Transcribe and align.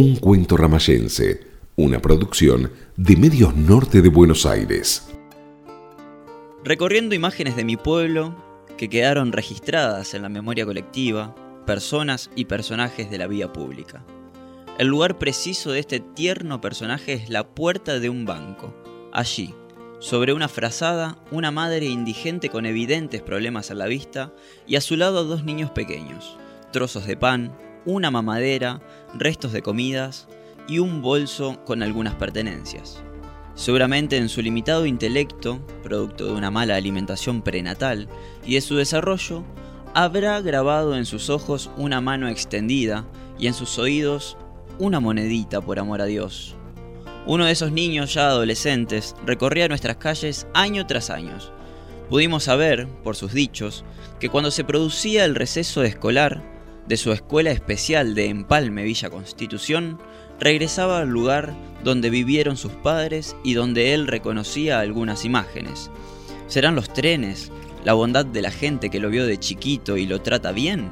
Un 0.00 0.16
cuento 0.16 0.56
ramayense, 0.56 1.46
una 1.76 2.00
producción 2.00 2.72
de 2.96 3.16
Medios 3.16 3.54
Norte 3.54 4.00
de 4.00 4.08
Buenos 4.08 4.46
Aires. 4.46 5.10
Recorriendo 6.64 7.14
imágenes 7.14 7.54
de 7.54 7.64
mi 7.64 7.76
pueblo 7.76 8.34
que 8.78 8.88
quedaron 8.88 9.30
registradas 9.30 10.14
en 10.14 10.22
la 10.22 10.30
memoria 10.30 10.64
colectiva, 10.64 11.34
personas 11.66 12.30
y 12.34 12.46
personajes 12.46 13.10
de 13.10 13.18
la 13.18 13.26
vía 13.26 13.52
pública. 13.52 14.02
El 14.78 14.86
lugar 14.86 15.18
preciso 15.18 15.70
de 15.70 15.80
este 15.80 16.00
tierno 16.00 16.62
personaje 16.62 17.12
es 17.12 17.28
la 17.28 17.46
puerta 17.46 18.00
de 18.00 18.08
un 18.08 18.24
banco. 18.24 18.74
Allí, 19.12 19.54
sobre 19.98 20.32
una 20.32 20.48
frazada, 20.48 21.18
una 21.30 21.50
madre 21.50 21.84
indigente 21.84 22.48
con 22.48 22.64
evidentes 22.64 23.20
problemas 23.20 23.70
a 23.70 23.74
la 23.74 23.84
vista 23.84 24.32
y 24.66 24.76
a 24.76 24.80
su 24.80 24.96
lado 24.96 25.26
dos 25.26 25.44
niños 25.44 25.70
pequeños, 25.72 26.38
trozos 26.72 27.06
de 27.06 27.18
pan, 27.18 27.52
una 27.84 28.10
mamadera, 28.10 28.80
restos 29.14 29.52
de 29.52 29.62
comidas 29.62 30.28
y 30.68 30.78
un 30.78 31.02
bolso 31.02 31.64
con 31.64 31.82
algunas 31.82 32.14
pertenencias. 32.14 33.02
Seguramente 33.54 34.16
en 34.16 34.28
su 34.28 34.40
limitado 34.40 34.86
intelecto, 34.86 35.60
producto 35.82 36.26
de 36.26 36.32
una 36.32 36.50
mala 36.50 36.76
alimentación 36.76 37.42
prenatal 37.42 38.08
y 38.44 38.54
de 38.54 38.60
su 38.60 38.76
desarrollo, 38.76 39.44
habrá 39.94 40.40
grabado 40.40 40.96
en 40.96 41.04
sus 41.04 41.30
ojos 41.30 41.70
una 41.76 42.00
mano 42.00 42.28
extendida 42.28 43.04
y 43.38 43.48
en 43.48 43.54
sus 43.54 43.78
oídos 43.78 44.36
una 44.78 45.00
monedita 45.00 45.60
por 45.60 45.78
amor 45.78 46.00
a 46.00 46.06
Dios. 46.06 46.56
Uno 47.26 47.44
de 47.44 47.52
esos 47.52 47.70
niños 47.70 48.14
ya 48.14 48.28
adolescentes 48.28 49.14
recorría 49.26 49.68
nuestras 49.68 49.96
calles 49.96 50.46
año 50.54 50.86
tras 50.86 51.10
año. 51.10 51.36
Pudimos 52.08 52.44
saber, 52.44 52.88
por 53.04 53.14
sus 53.14 53.32
dichos, 53.32 53.84
que 54.18 54.30
cuando 54.30 54.50
se 54.50 54.64
producía 54.64 55.24
el 55.24 55.34
receso 55.34 55.82
escolar, 55.82 56.42
de 56.86 56.96
su 56.96 57.12
escuela 57.12 57.50
especial 57.50 58.14
de 58.14 58.26
Empalme 58.26 58.82
Villa 58.82 59.10
Constitución, 59.10 59.98
regresaba 60.40 61.00
al 61.00 61.08
lugar 61.08 61.54
donde 61.84 62.10
vivieron 62.10 62.56
sus 62.56 62.72
padres 62.72 63.36
y 63.44 63.54
donde 63.54 63.94
él 63.94 64.06
reconocía 64.06 64.80
algunas 64.80 65.24
imágenes. 65.24 65.90
¿Serán 66.46 66.74
los 66.74 66.92
trenes, 66.92 67.52
la 67.84 67.92
bondad 67.92 68.26
de 68.26 68.42
la 68.42 68.50
gente 68.50 68.90
que 68.90 69.00
lo 69.00 69.10
vio 69.10 69.26
de 69.26 69.38
chiquito 69.38 69.96
y 69.96 70.06
lo 70.06 70.20
trata 70.20 70.52
bien? 70.52 70.90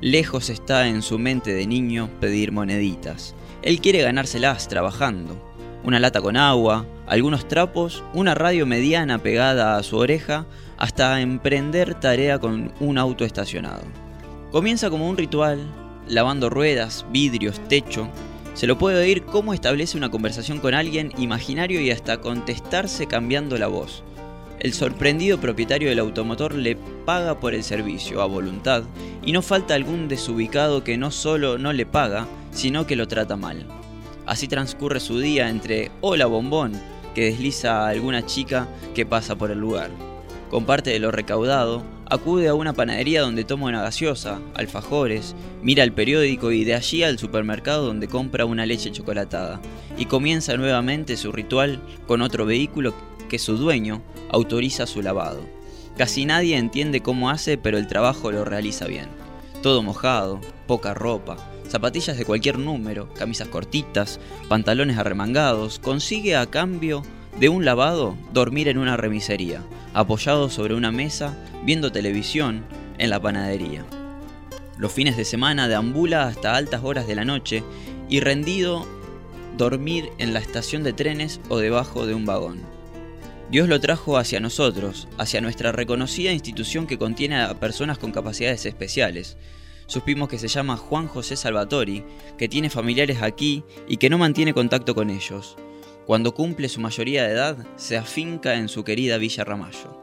Lejos 0.00 0.50
está 0.50 0.88
en 0.88 1.02
su 1.02 1.18
mente 1.18 1.54
de 1.54 1.66
niño 1.66 2.08
pedir 2.20 2.52
moneditas. 2.52 3.34
Él 3.62 3.80
quiere 3.80 4.02
ganárselas 4.02 4.68
trabajando. 4.68 5.36
Una 5.84 6.00
lata 6.00 6.20
con 6.20 6.36
agua, 6.36 6.86
algunos 7.06 7.48
trapos, 7.48 8.02
una 8.14 8.34
radio 8.34 8.66
mediana 8.66 9.22
pegada 9.22 9.76
a 9.76 9.82
su 9.82 9.96
oreja, 9.96 10.46
hasta 10.76 11.20
emprender 11.20 11.94
tarea 11.94 12.38
con 12.38 12.72
un 12.80 12.98
auto 12.98 13.24
estacionado. 13.24 13.82
Comienza 14.50 14.88
como 14.88 15.06
un 15.06 15.18
ritual, 15.18 15.58
lavando 16.08 16.48
ruedas, 16.48 17.04
vidrios, 17.10 17.60
techo. 17.68 18.08
Se 18.54 18.66
lo 18.66 18.78
puede 18.78 19.02
oír 19.02 19.24
cómo 19.24 19.52
establece 19.52 19.98
una 19.98 20.10
conversación 20.10 20.58
con 20.58 20.72
alguien 20.72 21.12
imaginario 21.18 21.82
y 21.82 21.90
hasta 21.90 22.22
contestarse 22.22 23.06
cambiando 23.06 23.58
la 23.58 23.66
voz. 23.66 24.02
El 24.58 24.72
sorprendido 24.72 25.38
propietario 25.38 25.90
del 25.90 25.98
automotor 25.98 26.54
le 26.54 26.76
paga 27.04 27.38
por 27.38 27.52
el 27.52 27.62
servicio 27.62 28.22
a 28.22 28.26
voluntad 28.26 28.84
y 29.22 29.32
no 29.32 29.42
falta 29.42 29.74
algún 29.74 30.08
desubicado 30.08 30.82
que 30.82 30.96
no 30.96 31.10
solo 31.10 31.58
no 31.58 31.74
le 31.74 31.84
paga, 31.84 32.26
sino 32.50 32.86
que 32.86 32.96
lo 32.96 33.06
trata 33.06 33.36
mal. 33.36 33.66
Así 34.24 34.48
transcurre 34.48 34.98
su 35.00 35.20
día 35.20 35.50
entre 35.50 35.90
hola 36.00 36.24
bombón 36.24 36.72
que 37.14 37.26
desliza 37.26 37.84
a 37.84 37.88
alguna 37.90 38.24
chica 38.24 38.66
que 38.94 39.04
pasa 39.04 39.36
por 39.36 39.50
el 39.50 39.58
lugar. 39.58 39.90
Con 40.50 40.64
parte 40.64 40.90
de 40.90 40.98
lo 40.98 41.10
recaudado, 41.10 41.82
acude 42.06 42.48
a 42.48 42.54
una 42.54 42.72
panadería 42.72 43.20
donde 43.20 43.44
toma 43.44 43.66
una 43.66 43.82
gaseosa, 43.82 44.40
alfajores, 44.54 45.34
mira 45.62 45.84
el 45.84 45.92
periódico 45.92 46.52
y 46.52 46.64
de 46.64 46.74
allí 46.74 47.02
al 47.02 47.18
supermercado 47.18 47.84
donde 47.84 48.08
compra 48.08 48.46
una 48.46 48.64
leche 48.64 48.90
chocolatada, 48.90 49.60
y 49.98 50.06
comienza 50.06 50.56
nuevamente 50.56 51.18
su 51.18 51.32
ritual 51.32 51.82
con 52.06 52.22
otro 52.22 52.46
vehículo 52.46 52.94
que 53.28 53.38
su 53.38 53.58
dueño 53.58 54.00
autoriza 54.30 54.86
su 54.86 55.02
lavado. 55.02 55.42
Casi 55.98 56.24
nadie 56.24 56.56
entiende 56.56 57.02
cómo 57.02 57.28
hace, 57.28 57.58
pero 57.58 57.76
el 57.76 57.86
trabajo 57.86 58.32
lo 58.32 58.44
realiza 58.46 58.86
bien. 58.86 59.08
Todo 59.62 59.82
mojado, 59.82 60.40
poca 60.66 60.94
ropa, 60.94 61.36
zapatillas 61.68 62.16
de 62.16 62.24
cualquier 62.24 62.58
número, 62.58 63.12
camisas 63.12 63.48
cortitas, 63.48 64.18
pantalones 64.48 64.96
arremangados, 64.96 65.78
consigue 65.78 66.36
a 66.36 66.46
cambio 66.46 67.02
de 67.40 67.48
un 67.48 67.64
lavado 67.64 68.16
dormir 68.32 68.66
en 68.68 68.78
una 68.78 68.96
remisería, 68.96 69.62
apoyado 69.94 70.50
sobre 70.50 70.74
una 70.74 70.90
mesa, 70.90 71.36
viendo 71.64 71.92
televisión 71.92 72.64
en 72.98 73.10
la 73.10 73.20
panadería. 73.20 73.84
Los 74.76 74.92
fines 74.92 75.16
de 75.16 75.24
semana 75.24 75.68
deambula 75.68 76.26
hasta 76.26 76.56
altas 76.56 76.82
horas 76.82 77.06
de 77.06 77.14
la 77.14 77.24
noche 77.24 77.62
y 78.08 78.20
rendido 78.20 78.86
dormir 79.56 80.10
en 80.18 80.32
la 80.32 80.40
estación 80.40 80.82
de 80.82 80.92
trenes 80.92 81.40
o 81.48 81.58
debajo 81.58 82.06
de 82.06 82.14
un 82.14 82.26
vagón. 82.26 82.60
Dios 83.50 83.68
lo 83.68 83.80
trajo 83.80 84.18
hacia 84.18 84.40
nosotros, 84.40 85.08
hacia 85.16 85.40
nuestra 85.40 85.72
reconocida 85.72 86.32
institución 86.32 86.86
que 86.86 86.98
contiene 86.98 87.40
a 87.40 87.54
personas 87.58 87.98
con 87.98 88.12
capacidades 88.12 88.66
especiales. 88.66 89.36
Supimos 89.86 90.28
que 90.28 90.38
se 90.38 90.48
llama 90.48 90.76
Juan 90.76 91.06
José 91.06 91.34
Salvatori, 91.34 92.04
que 92.36 92.48
tiene 92.48 92.68
familiares 92.68 93.22
aquí 93.22 93.64
y 93.88 93.96
que 93.96 94.10
no 94.10 94.18
mantiene 94.18 94.52
contacto 94.52 94.94
con 94.94 95.08
ellos. 95.08 95.56
Cuando 96.08 96.32
cumple 96.32 96.70
su 96.70 96.80
mayoría 96.80 97.24
de 97.24 97.34
edad, 97.34 97.58
se 97.76 97.98
afinca 97.98 98.54
en 98.54 98.70
su 98.70 98.82
querida 98.82 99.18
Villa 99.18 99.44
Ramallo. 99.44 100.02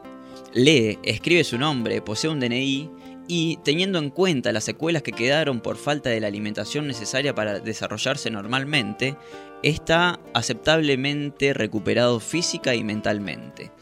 Lee, 0.52 1.00
escribe 1.02 1.42
su 1.42 1.58
nombre, 1.58 2.00
posee 2.00 2.30
un 2.30 2.38
DNI 2.38 2.88
y, 3.26 3.58
teniendo 3.64 3.98
en 3.98 4.10
cuenta 4.10 4.52
las 4.52 4.62
secuelas 4.62 5.02
que 5.02 5.10
quedaron 5.10 5.58
por 5.58 5.76
falta 5.76 6.08
de 6.08 6.20
la 6.20 6.28
alimentación 6.28 6.86
necesaria 6.86 7.34
para 7.34 7.58
desarrollarse 7.58 8.30
normalmente, 8.30 9.16
está 9.64 10.20
aceptablemente 10.32 11.52
recuperado 11.52 12.20
física 12.20 12.76
y 12.76 12.84
mentalmente. 12.84 13.72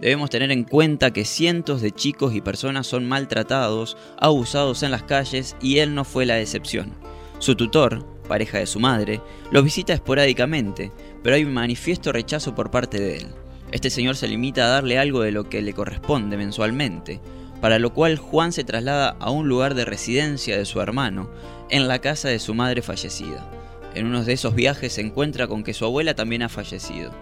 Debemos 0.00 0.30
tener 0.30 0.50
en 0.52 0.64
cuenta 0.64 1.12
que 1.12 1.26
cientos 1.26 1.82
de 1.82 1.92
chicos 1.92 2.34
y 2.34 2.40
personas 2.40 2.86
son 2.86 3.04
maltratados, 3.04 3.98
abusados 4.16 4.82
en 4.82 4.92
las 4.92 5.02
calles 5.02 5.56
y 5.60 5.80
él 5.80 5.94
no 5.94 6.04
fue 6.04 6.24
la 6.24 6.40
excepción. 6.40 6.94
Su 7.38 7.54
tutor, 7.54 8.15
pareja 8.26 8.58
de 8.58 8.66
su 8.66 8.80
madre, 8.80 9.20
lo 9.50 9.62
visita 9.62 9.92
esporádicamente, 9.92 10.92
pero 11.22 11.36
hay 11.36 11.44
un 11.44 11.54
manifiesto 11.54 12.12
rechazo 12.12 12.54
por 12.54 12.70
parte 12.70 13.00
de 13.00 13.18
él. 13.18 13.26
Este 13.72 13.90
señor 13.90 14.16
se 14.16 14.28
limita 14.28 14.64
a 14.64 14.68
darle 14.68 14.98
algo 14.98 15.22
de 15.22 15.32
lo 15.32 15.48
que 15.48 15.62
le 15.62 15.72
corresponde 15.72 16.36
mensualmente, 16.36 17.20
para 17.60 17.78
lo 17.78 17.92
cual 17.92 18.18
Juan 18.18 18.52
se 18.52 18.64
traslada 18.64 19.16
a 19.18 19.30
un 19.30 19.48
lugar 19.48 19.74
de 19.74 19.84
residencia 19.84 20.56
de 20.56 20.64
su 20.64 20.80
hermano, 20.80 21.30
en 21.70 21.88
la 21.88 22.00
casa 22.00 22.28
de 22.28 22.38
su 22.38 22.54
madre 22.54 22.82
fallecida. 22.82 23.50
En 23.94 24.06
uno 24.06 24.24
de 24.24 24.34
esos 24.34 24.54
viajes 24.54 24.92
se 24.92 25.00
encuentra 25.00 25.46
con 25.46 25.64
que 25.64 25.74
su 25.74 25.84
abuela 25.84 26.14
también 26.14 26.42
ha 26.42 26.48
fallecido, 26.48 27.12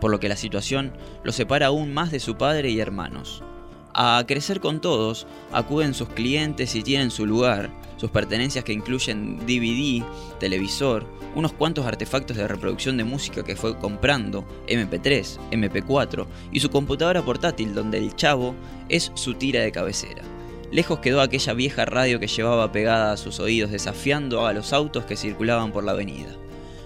por 0.00 0.10
lo 0.10 0.18
que 0.18 0.28
la 0.28 0.36
situación 0.36 0.92
lo 1.22 1.30
separa 1.30 1.66
aún 1.66 1.92
más 1.92 2.10
de 2.10 2.20
su 2.20 2.36
padre 2.36 2.70
y 2.70 2.80
hermanos. 2.80 3.42
A 3.94 4.24
crecer 4.26 4.60
con 4.60 4.80
todos, 4.80 5.26
acuden 5.52 5.92
sus 5.92 6.08
clientes 6.08 6.74
y 6.74 6.82
tienen 6.82 7.10
su 7.10 7.26
lugar, 7.26 7.70
sus 8.02 8.10
pertenencias 8.10 8.64
que 8.64 8.72
incluyen 8.72 9.38
DVD, 9.46 10.04
televisor, 10.40 11.06
unos 11.36 11.52
cuantos 11.52 11.86
artefactos 11.86 12.36
de 12.36 12.48
reproducción 12.48 12.96
de 12.96 13.04
música 13.04 13.44
que 13.44 13.54
fue 13.54 13.78
comprando, 13.78 14.44
MP3, 14.66 15.38
MP4 15.52 16.26
y 16.50 16.58
su 16.58 16.68
computadora 16.68 17.22
portátil 17.22 17.76
donde 17.76 17.98
el 17.98 18.16
chavo 18.16 18.56
es 18.88 19.12
su 19.14 19.34
tira 19.34 19.60
de 19.60 19.70
cabecera. 19.70 20.22
Lejos 20.72 20.98
quedó 20.98 21.20
aquella 21.20 21.52
vieja 21.52 21.84
radio 21.84 22.18
que 22.18 22.26
llevaba 22.26 22.72
pegada 22.72 23.12
a 23.12 23.16
sus 23.16 23.38
oídos 23.38 23.70
desafiando 23.70 24.48
a 24.48 24.52
los 24.52 24.72
autos 24.72 25.04
que 25.04 25.14
circulaban 25.14 25.70
por 25.70 25.84
la 25.84 25.92
avenida. 25.92 26.34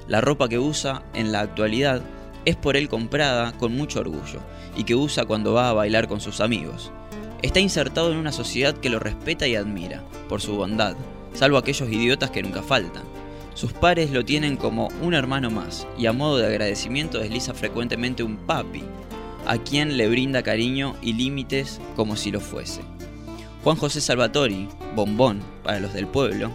La 0.08 0.20
ropa 0.20 0.50
que 0.50 0.58
usa 0.58 1.02
en 1.14 1.32
la 1.32 1.40
actualidad 1.40 2.02
es 2.44 2.56
por 2.56 2.76
él 2.76 2.90
comprada 2.90 3.52
con 3.52 3.74
mucho 3.74 4.00
orgullo 4.00 4.40
y 4.76 4.84
que 4.84 4.94
usa 4.94 5.24
cuando 5.24 5.54
va 5.54 5.70
a 5.70 5.72
bailar 5.72 6.08
con 6.08 6.20
sus 6.20 6.42
amigos. 6.42 6.92
Está 7.42 7.60
insertado 7.60 8.10
en 8.10 8.16
una 8.16 8.32
sociedad 8.32 8.74
que 8.74 8.88
lo 8.88 8.98
respeta 8.98 9.46
y 9.46 9.56
admira, 9.56 10.02
por 10.28 10.40
su 10.40 10.56
bondad, 10.56 10.96
salvo 11.34 11.58
aquellos 11.58 11.90
idiotas 11.90 12.30
que 12.30 12.42
nunca 12.42 12.62
faltan. 12.62 13.02
Sus 13.52 13.72
pares 13.74 14.10
lo 14.10 14.24
tienen 14.24 14.56
como 14.56 14.88
un 15.02 15.12
hermano 15.12 15.50
más, 15.50 15.86
y 15.98 16.06
a 16.06 16.12
modo 16.12 16.38
de 16.38 16.46
agradecimiento 16.46 17.18
desliza 17.18 17.52
frecuentemente 17.52 18.22
un 18.22 18.36
papi, 18.38 18.82
a 19.46 19.58
quien 19.58 19.98
le 19.98 20.08
brinda 20.08 20.42
cariño 20.42 20.96
y 21.02 21.12
límites 21.12 21.78
como 21.94 22.16
si 22.16 22.30
lo 22.30 22.40
fuese. 22.40 22.80
Juan 23.62 23.76
José 23.76 24.00
Salvatori, 24.00 24.68
bombón 24.94 25.40
para 25.62 25.78
los 25.78 25.92
del 25.92 26.06
pueblo, 26.06 26.50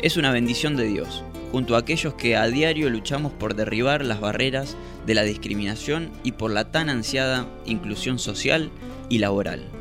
es 0.00 0.16
una 0.16 0.30
bendición 0.30 0.76
de 0.76 0.84
Dios, 0.84 1.24
junto 1.50 1.74
a 1.74 1.80
aquellos 1.80 2.14
que 2.14 2.36
a 2.36 2.46
diario 2.46 2.88
luchamos 2.88 3.32
por 3.32 3.56
derribar 3.56 4.04
las 4.04 4.20
barreras 4.20 4.76
de 5.06 5.14
la 5.14 5.24
discriminación 5.24 6.10
y 6.22 6.32
por 6.32 6.52
la 6.52 6.70
tan 6.70 6.88
ansiada 6.88 7.46
inclusión 7.66 8.20
social 8.20 8.70
y 9.08 9.18
laboral. 9.18 9.79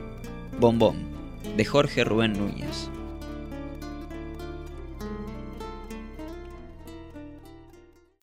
Bombón, 0.59 0.97
de 1.55 1.63
Jorge 1.63 2.03
Rubén 2.03 2.33
Núñez. 2.33 2.89